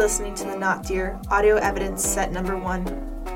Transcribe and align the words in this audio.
listening 0.00 0.34
to 0.34 0.44
the 0.44 0.56
Not 0.56 0.82
Deer 0.82 1.20
audio 1.30 1.56
evidence 1.56 2.02
set 2.02 2.32
number 2.32 2.56
one. 2.56 2.84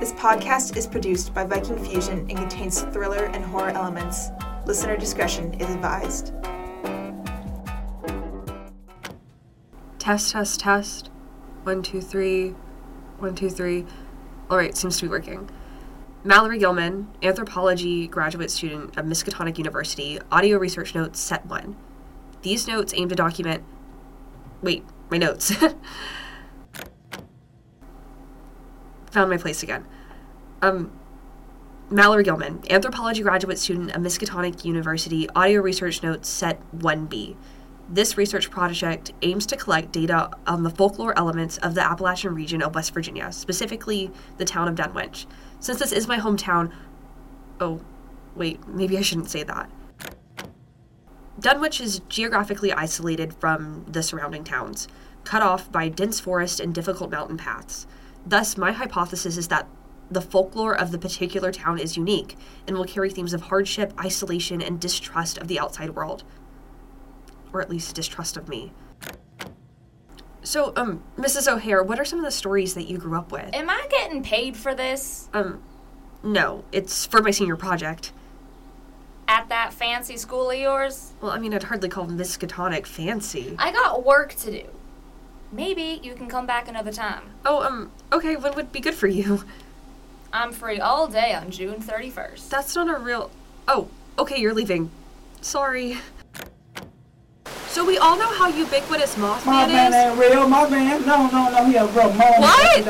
This 0.01 0.13
podcast 0.13 0.79
is 0.79 0.87
produced 0.87 1.35
by 1.35 1.45
Viking 1.45 1.77
Fusion 1.77 2.21
and 2.21 2.39
contains 2.39 2.81
thriller 2.85 3.27
and 3.27 3.45
horror 3.45 3.69
elements. 3.69 4.31
Listener 4.65 4.97
discretion 4.97 5.53
is 5.61 5.69
advised. 5.69 6.33
Test, 9.99 10.33
test, 10.33 10.59
test. 10.59 11.11
One, 11.65 11.83
two, 11.83 12.01
three. 12.01 12.55
One, 13.19 13.35
two, 13.35 13.51
three. 13.51 13.85
All 14.49 14.57
right, 14.57 14.75
seems 14.75 14.97
to 14.97 15.03
be 15.05 15.11
working. 15.11 15.51
Mallory 16.25 16.59
Gilman, 16.59 17.09
anthropology 17.23 18.07
graduate 18.07 18.51
student 18.51 18.97
of 18.97 19.05
Miskatonic 19.05 19.59
University, 19.59 20.19
audio 20.33 20.57
research 20.57 20.95
notes 20.95 21.21
set 21.21 21.45
one. 21.45 21.77
These 22.41 22.67
notes 22.67 22.95
aim 22.97 23.11
to 23.11 23.15
document. 23.15 23.65
Wait, 24.63 24.83
my 25.11 25.19
notes. 25.19 25.53
Found 29.15 29.31
my 29.31 29.37
place 29.37 29.63
again. 29.63 29.87
Um, 30.61 30.91
Mallory 31.89 32.25
Gilman, 32.25 32.65
anthropology 32.69 33.23
graduate 33.23 33.61
student 33.61 33.93
at 33.93 34.01
Miskatonic 34.01 34.65
University, 34.65 35.29
audio 35.37 35.61
research 35.61 36.03
notes 36.03 36.29
set 36.29 36.61
1B. 36.77 37.37
This 37.89 38.19
research 38.19 38.51
project 38.51 39.13
aims 39.23 39.47
to 39.47 39.57
collect 39.57 39.93
data 39.93 40.31
on 40.49 40.65
the 40.65 40.71
folklore 40.71 41.17
elements 41.17 41.59
of 41.59 41.77
the 41.77 41.81
Appalachian 41.81 42.35
region 42.35 42.61
of 42.61 42.75
West 42.75 42.93
Virginia, 42.93 43.31
specifically 43.31 44.11
the 44.39 44.45
town 44.45 44.67
of 44.67 44.75
Dunwich. 44.75 45.27
Since 45.61 45.79
this 45.79 45.93
is 45.93 46.09
my 46.09 46.19
hometown, 46.19 46.73
oh, 47.61 47.83
wait, 48.35 48.67
maybe 48.67 48.99
I 48.99 49.03
shouldn't 49.03 49.31
say 49.31 49.45
that. 49.45 49.71
Dunwich 51.39 51.81
is 51.81 52.01
geographically 52.09 52.73
isolated 52.73 53.33
from 53.35 53.85
the 53.87 54.03
surrounding 54.03 54.43
towns, 54.43 54.89
cut 55.23 55.43
off 55.43 55.71
by 55.71 55.89
dense 55.89 56.19
forest 56.19 56.59
and 56.59 56.75
difficult 56.75 57.13
mountain 57.13 57.37
paths. 57.37 57.87
Thus, 58.27 58.57
my 58.57 58.73
hypothesis 58.73 59.37
is 59.37 59.49
that 59.49 59.69
the 60.11 60.21
folklore 60.21 60.79
of 60.79 60.91
the 60.91 60.99
particular 60.99 61.51
town 61.51 61.79
is 61.79 61.97
unique 61.97 62.37
and 62.67 62.77
will 62.77 62.85
carry 62.85 63.11
themes 63.11 63.33
of 63.33 63.43
hardship, 63.43 63.93
isolation, 63.99 64.61
and 64.61 64.79
distrust 64.81 65.39
of 65.39 65.49
the 65.49 65.59
outside 65.59 65.91
world 65.91 66.25
or 67.55 67.63
at 67.63 67.71
least 67.71 67.95
distrust 67.95 68.37
of 68.37 68.49
me. 68.49 68.73
So, 70.43 70.75
um, 70.77 71.03
Mrs. 71.17 71.51
O'Hare, 71.51 71.83
what 71.83 71.99
are 71.99 72.05
some 72.05 72.19
of 72.19 72.25
the 72.25 72.31
stories 72.31 72.75
that 72.75 72.87
you 72.87 72.99
grew 72.99 73.17
up 73.17 73.33
with? 73.33 73.55
Am 73.55 73.71
I 73.71 73.87
getting 73.89 74.23
paid 74.23 74.57
for 74.57 74.75
this? 74.75 75.31
Um, 75.33 75.63
no, 76.23 76.65
it's 76.71 77.07
for 77.07 77.23
my 77.23 77.31
senior 77.31 77.57
project. 77.57 78.13
At 79.27 79.49
that 79.49 79.73
fancy 79.73 80.19
school 80.19 80.51
of 80.51 80.59
yours? 80.59 81.13
Well, 81.23 81.31
I 81.31 81.39
mean, 81.39 81.55
I'd 81.55 81.63
hardly 81.63 81.89
call 81.89 82.07
Miskatonic 82.07 82.85
fancy. 82.87 83.55
I 83.59 83.73
got 83.73 84.05
work 84.05 84.35
to 84.35 84.51
do. 84.51 84.69
Maybe 85.55 86.01
you 86.03 86.15
can 86.15 86.27
come 86.29 86.47
back 86.47 86.67
another 86.67 86.93
time. 86.93 87.23
Oh, 87.47 87.63
um, 87.63 87.93
okay, 88.13 88.35
when 88.35 88.57
would 88.57 88.73
be 88.73 88.81
good 88.81 88.95
for 88.95 89.07
you? 89.07 89.45
I'm 90.33 90.51
free 90.51 90.81
all 90.81 91.07
day 91.07 91.33
on 91.33 91.53
June 91.53 91.81
31st. 91.81 92.49
That's 92.49 92.75
not 92.75 92.93
a 92.93 92.99
real. 92.99 93.31
Oh, 93.69 93.89
okay, 94.19 94.41
you're 94.41 94.53
leaving. 94.53 94.91
Sorry. 95.43 95.99
So 97.69 97.85
we 97.85 97.99
all 97.99 98.19
know 98.19 98.33
how 98.33 98.49
ubiquitous 98.49 99.15
Mothman, 99.15 99.69
Mothman 99.69 99.89
is. 99.91 99.95
ain't 99.95 100.19
real. 100.19 100.49
Mothman, 100.49 101.07
no, 101.07 101.29
no, 101.29 101.51
no, 101.51 101.65
he 101.67 101.77
a 101.77 101.87
real 101.87 102.11
Mothman. 102.11 102.41
What? 102.41 102.87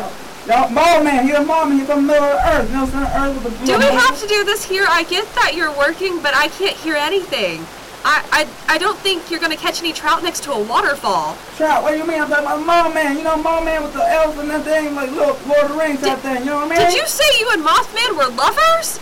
No, 0.48 0.80
Mothman, 0.80 1.22
he 1.24 1.32
a 1.32 1.40
Mothman. 1.40 1.78
He's 1.78 1.86
from 1.86 2.06
the 2.06 2.12
middle 2.14 2.24
of 2.24 2.32
the 2.32 2.48
earth. 2.48 2.70
You 2.70 2.76
know, 2.76 2.86
center 2.86 3.06
of 3.06 3.36
earth 3.36 3.44
with 3.44 3.60
the 3.60 3.66
Do 3.66 3.78
we 3.78 3.84
have 3.84 4.18
to 4.18 4.26
do 4.26 4.42
this 4.44 4.64
here? 4.64 4.86
I 4.88 5.02
get 5.02 5.26
that 5.34 5.52
you're 5.54 5.76
working, 5.76 6.22
but 6.22 6.34
I 6.34 6.48
can't 6.48 6.76
hear 6.78 6.94
anything. 6.94 7.66
I, 8.06 8.46
I, 8.68 8.74
I 8.74 8.78
don't 8.78 8.98
think 8.98 9.30
you're 9.30 9.40
gonna 9.40 9.56
catch 9.56 9.80
any 9.80 9.92
trout 9.92 10.22
next 10.22 10.42
to 10.42 10.52
a 10.52 10.62
waterfall. 10.62 11.38
Trout, 11.56 11.82
what 11.82 11.92
do 11.92 11.98
you 11.98 12.06
mean? 12.06 12.20
I'm 12.20 12.28
talking 12.28 12.44
about 12.44 12.60
Mothman. 12.92 13.16
You 13.16 13.24
know, 13.24 13.36
Mothman 13.36 13.82
with 13.82 13.94
the 13.94 14.06
elf 14.06 14.38
and 14.38 14.50
that 14.50 14.62
thing, 14.64 14.94
like, 14.94 15.10
look, 15.12 15.44
Lord 15.46 15.64
of 15.64 15.70
the 15.70 15.78
Rings 15.78 16.02
out 16.02 16.18
thing. 16.20 16.40
You 16.40 16.50
know 16.50 16.56
what 16.56 16.72
I 16.72 16.76
mean? 16.76 16.90
Did 16.90 16.94
you 16.94 17.06
say 17.06 17.24
you 17.40 17.48
and 17.52 17.64
Mothman 17.64 18.16
were 18.16 18.28
lovers? 18.34 19.00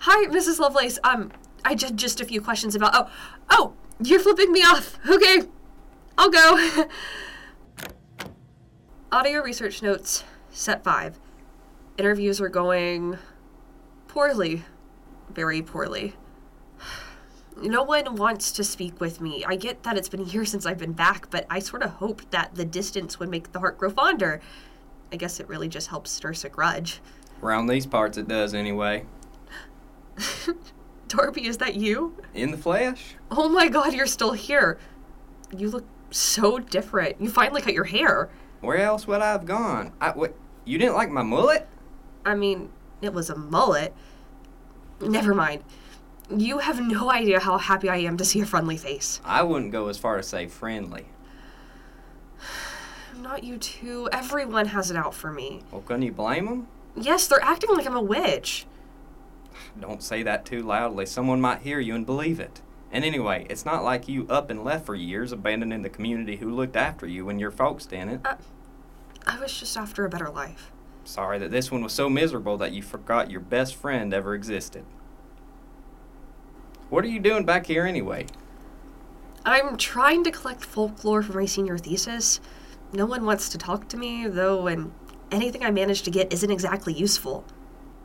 Hi, 0.00 0.26
Mrs. 0.26 0.58
Lovelace. 0.58 0.98
Um, 1.02 1.32
I 1.64 1.74
just 1.74 1.94
just 1.94 2.20
a 2.20 2.24
few 2.26 2.42
questions 2.42 2.74
about. 2.74 2.92
Oh, 2.94 3.10
oh, 3.50 3.72
you're 4.02 4.20
flipping 4.20 4.52
me 4.52 4.60
off. 4.60 4.98
Okay, 5.08 5.42
I'll 6.18 6.30
go. 6.30 6.82
Audio 9.12 9.42
research 9.42 9.82
notes, 9.82 10.24
set 10.50 10.84
five. 10.84 11.18
Interviews 12.00 12.40
were 12.40 12.48
going 12.48 13.18
poorly, 14.08 14.64
very 15.28 15.60
poorly. 15.60 16.14
No 17.60 17.82
one 17.82 18.16
wants 18.16 18.52
to 18.52 18.64
speak 18.64 19.02
with 19.02 19.20
me. 19.20 19.44
I 19.46 19.56
get 19.56 19.82
that 19.82 19.98
it's 19.98 20.08
been 20.08 20.24
years 20.24 20.50
since 20.50 20.64
I've 20.64 20.78
been 20.78 20.94
back, 20.94 21.28
but 21.28 21.44
I 21.50 21.58
sort 21.58 21.82
of 21.82 21.90
hoped 21.90 22.30
that 22.30 22.54
the 22.54 22.64
distance 22.64 23.20
would 23.20 23.28
make 23.28 23.52
the 23.52 23.58
heart 23.58 23.76
grow 23.76 23.90
fonder. 23.90 24.40
I 25.12 25.16
guess 25.16 25.40
it 25.40 25.46
really 25.46 25.68
just 25.68 25.88
helps 25.88 26.10
stir 26.10 26.32
a 26.42 26.48
grudge. 26.48 27.02
Around 27.42 27.66
these 27.66 27.84
parts, 27.84 28.16
it 28.16 28.26
does 28.26 28.54
anyway. 28.54 29.04
Darby, 31.08 31.48
is 31.48 31.58
that 31.58 31.74
you? 31.74 32.16
In 32.32 32.50
the 32.50 32.56
flesh? 32.56 33.16
Oh 33.30 33.50
my 33.50 33.68
god, 33.68 33.92
you're 33.92 34.06
still 34.06 34.32
here. 34.32 34.78
You 35.54 35.68
look 35.68 35.84
so 36.10 36.60
different. 36.60 37.20
You 37.20 37.28
finally 37.28 37.60
cut 37.60 37.74
your 37.74 37.84
hair. 37.84 38.30
Where 38.62 38.78
else 38.78 39.06
would 39.06 39.20
I 39.20 39.32
have 39.32 39.44
gone? 39.44 39.92
I, 40.00 40.12
what, 40.12 40.34
you 40.64 40.78
didn't 40.78 40.94
like 40.94 41.10
my 41.10 41.22
mullet? 41.22 41.68
I 42.24 42.34
mean, 42.34 42.70
it 43.00 43.12
was 43.12 43.30
a 43.30 43.36
mullet. 43.36 43.94
Never 45.00 45.34
mind. 45.34 45.64
You 46.34 46.58
have 46.58 46.80
no 46.80 47.10
idea 47.10 47.40
how 47.40 47.58
happy 47.58 47.88
I 47.88 47.96
am 47.96 48.16
to 48.18 48.24
see 48.24 48.40
a 48.40 48.46
friendly 48.46 48.76
face. 48.76 49.20
I 49.24 49.42
wouldn't 49.42 49.72
go 49.72 49.88
as 49.88 49.98
far 49.98 50.18
as 50.18 50.28
say 50.28 50.46
friendly. 50.46 51.06
Not 53.20 53.42
you 53.42 53.58
two. 53.58 54.08
Everyone 54.12 54.66
has 54.66 54.90
it 54.90 54.96
out 54.96 55.14
for 55.14 55.32
me. 55.32 55.62
Well, 55.70 55.82
couldn't 55.82 56.02
you 56.02 56.12
blame 56.12 56.46
them? 56.46 56.68
Yes, 56.94 57.26
they're 57.26 57.42
acting 57.42 57.70
like 57.70 57.86
I'm 57.86 57.96
a 57.96 58.02
witch. 58.02 58.66
Don't 59.80 60.02
say 60.02 60.22
that 60.22 60.44
too 60.44 60.62
loudly. 60.62 61.06
Someone 61.06 61.40
might 61.40 61.62
hear 61.62 61.80
you 61.80 61.94
and 61.94 62.06
believe 62.06 62.38
it. 62.38 62.60
And 62.92 63.04
anyway, 63.04 63.46
it's 63.48 63.64
not 63.64 63.84
like 63.84 64.08
you 64.08 64.26
up 64.28 64.50
and 64.50 64.64
left 64.64 64.86
for 64.86 64.94
years, 64.94 65.32
abandoning 65.32 65.82
the 65.82 65.88
community 65.88 66.36
who 66.36 66.50
looked 66.50 66.76
after 66.76 67.06
you 67.06 67.24
when 67.24 67.38
your 67.38 67.52
folks 67.52 67.86
didn't. 67.86 68.26
Uh, 68.26 68.36
I 69.26 69.38
was 69.38 69.58
just 69.58 69.76
after 69.76 70.04
a 70.04 70.08
better 70.08 70.28
life. 70.28 70.72
Sorry 71.10 71.40
that 71.40 71.50
this 71.50 71.72
one 71.72 71.82
was 71.82 71.92
so 71.92 72.08
miserable 72.08 72.56
that 72.58 72.70
you 72.70 72.82
forgot 72.82 73.32
your 73.32 73.40
best 73.40 73.74
friend 73.74 74.14
ever 74.14 74.32
existed. 74.32 74.84
What 76.88 77.04
are 77.04 77.08
you 77.08 77.18
doing 77.18 77.44
back 77.44 77.66
here 77.66 77.84
anyway? 77.84 78.26
I'm 79.44 79.76
trying 79.76 80.22
to 80.22 80.30
collect 80.30 80.64
folklore 80.64 81.22
for 81.24 81.32
my 81.32 81.46
senior 81.46 81.78
thesis. 81.78 82.40
No 82.92 83.06
one 83.06 83.24
wants 83.24 83.48
to 83.48 83.58
talk 83.58 83.88
to 83.88 83.96
me, 83.96 84.28
though, 84.28 84.68
and 84.68 84.92
anything 85.32 85.64
I 85.64 85.72
manage 85.72 86.02
to 86.02 86.12
get 86.12 86.32
isn't 86.32 86.50
exactly 86.50 86.92
useful. 86.92 87.44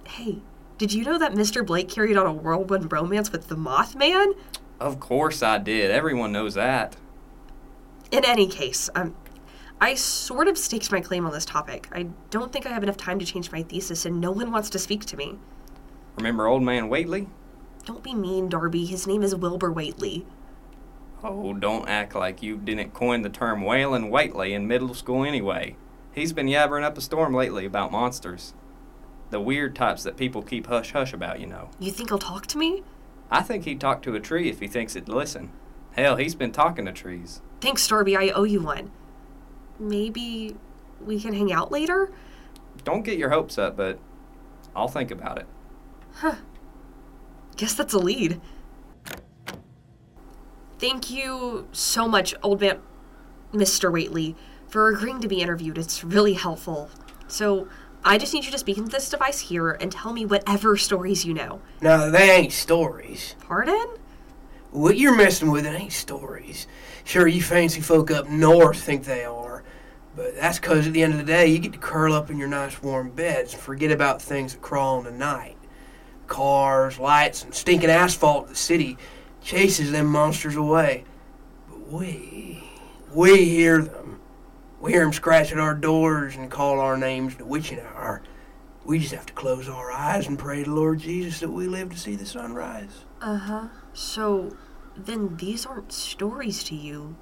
Hey, 0.08 0.40
did 0.80 0.92
you 0.92 1.06
know 1.06 1.20
that 1.20 1.34
Mr. 1.34 1.64
Blake 1.64 1.90
carried 1.90 2.18
on 2.18 2.26
a 2.26 2.34
whirlwind 2.34 2.92
romance 2.92 3.32
with 3.32 3.50
the 3.50 3.56
Mothman? 3.56 4.34
Of 4.80 5.00
course 5.00 5.44
I 5.44 5.60
did. 5.60 5.92
Everyone 5.92 6.32
knows 6.32 6.56
that. 6.56 6.96
In 8.10 8.26
any 8.26 8.48
case, 8.48 8.90
um, 8.96 9.16
I 9.82 9.96
sort 9.96 10.48
of 10.48 10.58
staked 10.58 10.92
my 10.92 11.02
claim 11.02 11.26
on 11.26 11.34
this 11.34 11.46
topic. 11.46 11.90
I 11.92 12.08
don't 12.30 12.52
think 12.52 12.66
I 12.66 12.70
have 12.70 12.84
enough 12.84 12.98
time 12.98 13.20
to 13.20 13.26
change 13.26 13.52
my 13.52 13.62
thesis, 13.64 14.06
and 14.06 14.22
no 14.22 14.32
one 14.32 14.52
wants 14.52 14.70
to 14.72 14.80
speak 14.80 15.06
to 15.06 15.18
me. 15.18 15.38
Remember 16.18 16.48
old 16.48 16.64
man 16.64 16.90
Waitley? 16.90 17.28
Don't 17.86 18.04
be 18.04 18.16
mean, 18.16 18.50
Darby. 18.50 18.86
His 18.86 19.06
name 19.06 19.22
is 19.22 19.36
Wilbur 19.36 19.74
Waitley. 19.74 20.26
Oh, 21.24 21.54
don't 21.54 21.90
act 21.90 22.16
like 22.16 22.42
you 22.42 22.58
didn't 22.58 22.94
coin 22.94 23.22
the 23.22 23.30
term 23.30 23.62
Waylon 23.62 24.10
Waitley 24.10 24.52
in 24.52 24.68
middle 24.68 24.94
school 24.94 25.26
anyway. 25.26 25.76
He's 26.14 26.34
been 26.34 26.48
yabbering 26.48 26.84
up 26.84 26.98
a 26.98 27.02
storm 27.02 27.34
lately 27.34 27.66
about 27.66 27.92
monsters. 27.92 28.54
The 29.32 29.42
weird 29.42 29.76
types 29.76 30.04
that 30.04 30.18
people 30.18 30.42
keep 30.42 30.68
hush 30.68 30.94
hush 30.94 31.14
about, 31.14 31.40
you 31.40 31.48
know. 31.48 31.70
You 31.80 31.92
think 31.92 32.10
he'll 32.10 32.20
talk 32.20 32.48
to 32.48 32.58
me? 32.58 32.84
I 33.30 33.42
think 33.42 33.66
he'd 33.66 33.82
talk 33.82 34.02
to 34.04 34.16
a 34.16 34.20
tree 34.20 34.50
if 34.50 34.60
he 34.60 34.68
thinks 34.68 34.96
it'd 34.96 35.10
listen. 35.10 35.52
Hell, 35.92 36.16
he's 36.16 36.36
been 36.36 36.52
talking 36.52 36.86
to 36.86 36.94
trees. 36.94 37.42
Thanks, 37.60 37.88
Darby. 37.88 38.16
I 38.16 38.30
owe 38.30 38.44
you 38.44 38.62
one. 38.62 38.92
Maybe 39.80 40.56
we 41.04 41.20
can 41.20 41.34
hang 41.34 41.52
out 41.52 41.72
later? 41.72 42.12
Don't 42.84 43.04
get 43.04 43.18
your 43.18 43.30
hopes 43.30 43.58
up, 43.58 43.76
but 43.76 44.00
I'll 44.76 44.88
think 44.88 45.12
about 45.12 45.38
it. 45.40 45.48
Huh. 46.16 46.36
Guess 47.58 47.76
that's 47.76 47.94
a 47.94 48.00
lead. 48.00 48.42
Thank 50.78 51.10
you 51.10 51.68
so 51.72 52.08
much, 52.08 52.36
old 52.44 52.62
man, 52.62 52.80
Mr. 53.54 53.92
Waitley, 53.92 54.36
for 54.68 54.90
agreeing 54.90 55.22
to 55.22 55.28
be 55.28 55.42
interviewed. 55.42 55.78
It's 55.78 56.04
really 56.04 56.34
helpful. 56.34 56.90
So, 57.28 57.68
I 58.04 58.20
just 58.20 58.34
need 58.34 58.46
you 58.46 58.52
to 58.52 58.58
speak 58.58 58.78
into 58.78 58.92
this 58.92 59.10
device 59.10 59.40
here 59.40 59.72
and 59.72 59.92
tell 59.92 60.14
me 60.14 60.26
whatever 60.26 60.78
stories 60.78 61.26
you 61.26 61.34
know. 61.34 61.62
No, 61.82 62.12
they 62.12 62.30
ain't 62.30 62.52
stories. 62.52 63.36
Pardon? 63.40 63.96
What 64.70 64.98
you're 64.98 65.16
messing 65.16 65.50
with, 65.50 65.66
it 65.66 65.74
ain't 65.74 65.94
stories. 65.94 66.68
Sure, 67.06 67.26
you 67.26 67.42
fancy 67.42 67.82
folk 67.82 68.12
up 68.12 68.28
north 68.30 68.80
think 68.80 69.06
they 69.06 69.24
are, 69.24 69.45
but 70.16 70.36
that's 70.36 70.60
'cause 70.60 70.88
at 70.88 70.94
the 70.94 71.04
end 71.04 71.14
of 71.14 71.20
the 71.20 71.26
day, 71.26 71.48
you 71.48 71.60
get 71.60 71.74
to 71.74 71.80
curl 71.80 72.14
up 72.14 72.30
in 72.30 72.38
your 72.38 72.48
nice 72.48 72.82
warm 72.82 73.10
beds 73.10 73.54
and 73.54 73.62
forget 73.62 73.92
about 73.92 74.22
things 74.22 74.54
that 74.54 74.62
crawl 74.62 75.00
in 75.00 75.06
the 75.06 75.12
night. 75.12 75.58
Cars, 76.28 76.98
lights, 77.00 77.44
and 77.44 77.54
stinking 77.54 77.90
asphalt 77.90 78.48
the 78.48 78.56
city 78.56 78.98
chases 79.42 79.92
them 79.92 80.08
monsters 80.08 80.56
away. 80.56 81.04
But 81.70 81.92
we, 81.92 82.64
we 83.14 83.46
hear 83.46 83.82
them. 83.82 84.20
We 84.82 84.92
hear 84.92 85.02
them 85.04 85.14
scratch 85.14 85.52
at 85.52 85.60
our 85.60 85.74
doors 85.76 86.36
and 86.36 86.50
call 86.50 86.80
our 86.80 86.98
names 86.98 87.36
the 87.36 87.46
witching 87.46 87.80
hour. 87.80 88.22
We 88.84 89.00
just 89.00 89.14
have 89.14 89.26
to 89.26 89.34
close 89.34 89.68
our 89.68 89.92
eyes 89.92 90.28
and 90.28 90.38
pray 90.38 90.64
to 90.64 90.72
Lord 90.74 91.00
Jesus 91.00 91.40
that 91.40 91.50
we 91.52 91.68
live 91.68 91.90
to 91.90 91.98
see 91.98 92.16
the 92.16 92.26
sunrise. 92.26 93.06
Uh 93.22 93.38
huh. 93.38 93.68
So, 93.94 94.56
then 94.96 95.38
these 95.38 95.66
aren't 95.66 95.92
stories 95.92 96.64
to 96.66 96.76
you. 96.76 97.16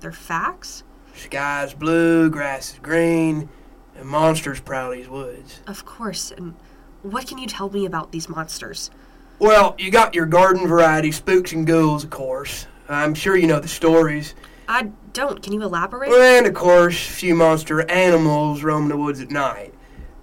They're 0.00 0.12
facts? 0.12 0.84
Sky's 1.14 1.74
blue, 1.74 2.30
grass 2.30 2.72
is 2.72 2.78
green, 2.78 3.48
and 3.96 4.06
monsters 4.06 4.60
prowl 4.60 4.92
these 4.92 5.08
woods. 5.08 5.60
Of 5.66 5.84
course. 5.84 6.30
And 6.30 6.54
what 7.02 7.26
can 7.26 7.38
you 7.38 7.46
tell 7.46 7.70
me 7.70 7.86
about 7.86 8.12
these 8.12 8.28
monsters? 8.28 8.90
Well, 9.38 9.74
you 9.78 9.90
got 9.90 10.14
your 10.14 10.26
garden 10.26 10.66
variety 10.66 11.12
spooks 11.12 11.52
and 11.52 11.66
ghouls, 11.66 12.04
of 12.04 12.10
course. 12.10 12.66
I'm 12.88 13.14
sure 13.14 13.36
you 13.36 13.46
know 13.46 13.60
the 13.60 13.68
stories. 13.68 14.34
I 14.68 14.90
don't. 15.12 15.42
Can 15.42 15.52
you 15.52 15.62
elaborate? 15.62 16.12
And, 16.12 16.46
of 16.46 16.54
course, 16.54 17.08
a 17.08 17.12
few 17.12 17.34
monster 17.34 17.88
animals 17.90 18.62
roam 18.62 18.88
the 18.88 18.96
woods 18.96 19.20
at 19.20 19.30
night. 19.30 19.74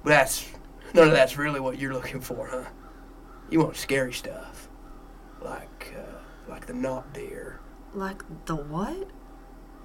But 0.04 0.12
that's 0.12 0.50
none 0.94 1.07
of 1.07 1.13
that's 1.13 1.38
really 1.38 1.60
what 1.60 1.80
you're 1.80 1.94
looking 1.94 2.22
for, 2.22 2.48
huh? 2.48 2.66
You 3.50 3.60
want 3.60 3.75
scary 3.75 4.13
stuff, 4.13 4.69
like 5.42 5.94
uh, 5.98 6.50
like 6.50 6.66
the 6.66 6.74
not 6.74 7.13
deer. 7.13 7.60
Like 7.94 8.24
the 8.45 8.56
what? 8.56 9.10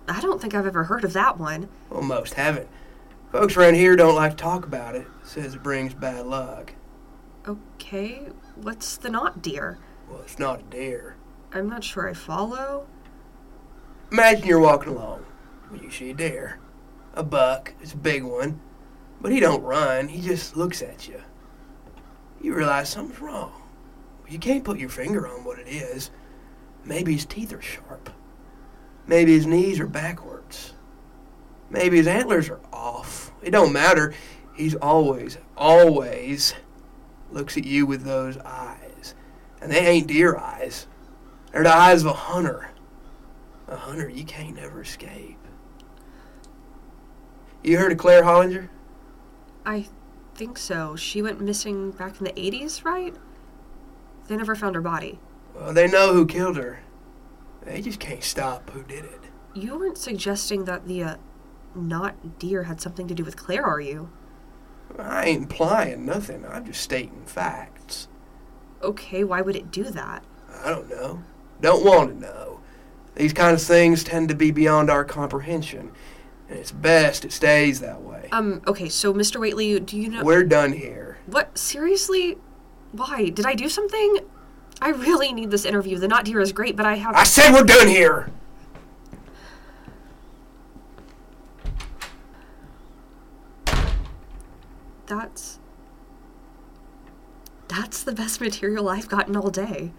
I 0.09 0.21
don't 0.21 0.41
think 0.41 0.55
I've 0.55 0.67
ever 0.67 0.85
heard 0.85 1.05
of 1.05 1.13
that 1.13 1.39
one. 1.39 1.69
Well, 1.91 2.03
most 2.03 2.35
haven't. 2.35 2.69
Folks 3.31 3.57
around 3.57 3.75
here 3.75 3.97
don't 3.97 4.15
like 4.15 4.33
to 4.33 4.37
talk 4.37 4.65
about 4.65 4.95
it. 4.95 5.07
Says 5.23 5.55
it 5.55 5.63
brings 5.63 5.95
bad 5.95 6.27
luck. 6.27 6.75
Okay, 7.47 8.29
what's 8.57 8.97
the 8.97 9.11
not 9.11 9.43
deer? 9.43 9.79
Well, 10.09 10.21
it's 10.21 10.39
not 10.39 10.61
a 10.61 10.65
deer. 10.65 11.17
I'm 11.53 11.69
not 11.69 11.85
sure 11.85 12.09
I 12.09 12.15
follow. 12.15 12.87
Imagine 14.11 14.47
you're 14.47 14.61
walking 14.61 14.93
along. 14.95 15.25
You 15.81 15.91
see 15.91 16.11
a 16.11 16.15
deer. 16.15 16.59
A 17.15 17.23
buck. 17.23 17.75
It's 17.81 17.95
a 17.95 17.97
big 17.97 18.23
one. 18.23 18.61
But 19.21 19.33
he 19.33 19.41
don't 19.41 19.63
run. 19.63 20.09
He 20.09 20.21
just 20.21 20.57
looks 20.57 20.83
at 20.83 21.09
you. 21.09 21.23
You 22.41 22.55
realize 22.55 22.89
something's 22.89 23.21
wrong. 23.21 23.63
You 24.29 24.39
can't 24.39 24.65
put 24.65 24.79
your 24.79 24.89
finger 24.89 25.29
on 25.29 25.45
what 25.45 25.59
it 25.59 25.69
is. 25.69 26.11
Maybe 26.85 27.15
his 27.15 27.25
teeth 27.25 27.53
are 27.53 27.63
sharp. 27.63 28.11
Maybe 29.07 29.33
his 29.33 29.47
knees 29.47 29.81
are 29.81 29.87
backwards. 29.87 30.75
Maybe 31.71 31.97
his 31.97 32.07
antlers 32.07 32.49
are 32.51 32.61
off. 32.73 33.33
It 33.43 33.51
don't 33.51 33.73
matter. 33.73 34.15
He's 34.55 34.75
always, 34.77 35.39
always 35.57 36.55
looks 37.31 37.57
at 37.57 37.65
you 37.65 37.87
with 37.87 38.05
those 38.05 38.37
eyes. 38.39 39.15
And 39.61 39.73
they 39.73 39.87
ain't 39.87 40.07
deer 40.07 40.37
eyes. 40.37 40.87
They're 41.51 41.63
the 41.63 41.75
eyes 41.75 42.03
of 42.03 42.09
a 42.09 42.13
hunter. 42.13 42.71
A 43.69 43.77
hunter 43.77 44.09
you 44.09 44.25
can't 44.25 44.57
never 44.57 44.83
escape. 44.83 45.39
You 47.63 47.79
heard 47.79 47.93
of 47.93 47.99
Claire 47.99 48.25
Hollinger? 48.25 48.69
I 49.65 49.87
think 50.35 50.59
so. 50.59 50.97
She 50.97 51.23
went 51.23 51.41
missing 51.41 51.93
back 51.93 52.19
in 52.19 52.25
the 52.25 52.33
80s, 52.33 52.85
right? 52.85 53.15
They 54.27 54.37
never 54.37 54.55
found 54.55 54.75
her 54.75 54.81
body. 54.81 55.21
Well, 55.55 55.73
they 55.73 55.87
know 55.87 56.13
who 56.13 56.27
killed 56.27 56.57
her. 56.57 56.81
They 57.65 57.81
just 57.81 58.01
can't 58.01 58.23
stop 58.23 58.71
who 58.71 58.83
did 58.83 59.05
it. 59.05 59.21
You 59.55 59.79
weren't 59.79 59.99
suggesting 59.99 60.65
that 60.65 60.87
the, 60.87 61.03
uh, 61.03 61.17
not 61.75 62.39
deer 62.39 62.65
had 62.65 62.81
something 62.81 63.07
to 63.09 63.15
do 63.15 63.25
with 63.25 63.37
Claire, 63.37 63.65
are 63.65 63.81
you? 63.81 64.11
I 64.99 65.27
ain't 65.27 65.43
implying 65.43 66.05
nothing. 66.05 66.45
I'm 66.47 66.67
just 66.67 66.81
stating 66.81 67.25
facts. 67.25 68.09
Okay, 68.83 69.25
why 69.25 69.41
would 69.41 69.57
it 69.57 69.71
do 69.71 69.85
that? 69.85 70.25
I 70.63 70.71
don't 70.71 70.91
know. 70.91 71.23
Don't 71.61 71.85
want 71.85 72.11
to 72.11 72.21
know. 72.21 72.61
These 73.15 73.33
kind 73.33 73.55
of 73.55 73.63
things 73.63 74.05
tend 74.05 74.29
to 74.31 74.35
be 74.35 74.51
beyond 74.51 74.91
our 74.91 75.05
comprehension. 75.05 75.93
And 76.49 76.59
it's 76.59 76.73
best 76.73 77.25
it 77.25 77.33
stays 77.33 77.81
that 77.81 78.03
way. 78.03 78.29
Um, 78.33 78.63
okay, 78.67 78.89
so 78.89 79.15
Mr. 79.15 79.41
Waitley, 79.41 79.85
do 79.85 79.97
you 79.97 80.09
know. 80.09 80.25
We're 80.25 80.45
done 80.45 80.73
here. 80.73 81.19
What? 81.27 81.57
Seriously? 81.57 82.39
Why? 82.93 83.29
Did 83.29 83.47
I 83.47 83.55
do 83.55 83.69
something? 83.69 84.19
I 84.83 84.89
really 84.89 85.33
need 85.33 85.53
this 85.53 85.65
interview. 85.65 85.97
The 85.97 86.09
not 86.09 86.25
deer 86.25 86.41
is 86.41 86.51
great, 86.51 86.75
but 86.75 86.85
I 86.85 86.97
have. 86.97 87.15
I 87.15 87.23
said 87.23 87.53
we're 87.53 87.63
done 87.63 87.87
here! 87.87 88.33
That's. 95.07 95.61
That's 97.69 98.03
the 98.03 98.11
best 98.11 98.41
material 98.41 98.89
I've 98.89 99.09
gotten 99.09 99.37
all 99.37 99.51
day. 99.51 99.93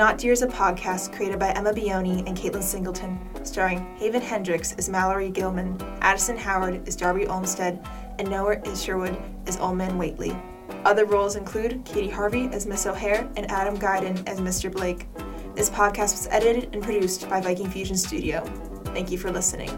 Not 0.00 0.16
Deer 0.16 0.32
is 0.32 0.40
a 0.40 0.46
podcast 0.46 1.12
created 1.14 1.38
by 1.38 1.50
Emma 1.50 1.74
Bioni 1.74 2.26
and 2.26 2.34
Caitlin 2.34 2.62
Singleton, 2.62 3.20
starring 3.44 3.80
Haven 3.98 4.22
Hendricks 4.22 4.72
as 4.78 4.88
Mallory 4.88 5.28
Gilman, 5.28 5.78
Addison 6.00 6.38
Howard 6.38 6.88
as 6.88 6.96
Darby 6.96 7.26
Olmsted, 7.26 7.78
and 8.18 8.30
Noah 8.30 8.56
Sherwood 8.74 9.14
as 9.46 9.58
Ullman 9.58 9.98
Waitley. 9.98 10.34
Other 10.86 11.04
roles 11.04 11.36
include 11.36 11.84
Katie 11.84 12.08
Harvey 12.08 12.48
as 12.50 12.64
Miss 12.64 12.86
O'Hare 12.86 13.28
and 13.36 13.50
Adam 13.50 13.76
Guyden 13.76 14.26
as 14.26 14.40
Mr. 14.40 14.72
Blake. 14.72 15.06
This 15.54 15.68
podcast 15.68 16.12
was 16.12 16.28
edited 16.30 16.74
and 16.74 16.82
produced 16.82 17.28
by 17.28 17.42
Viking 17.42 17.68
Fusion 17.68 17.98
Studio. 17.98 18.42
Thank 18.94 19.10
you 19.10 19.18
for 19.18 19.30
listening. 19.30 19.68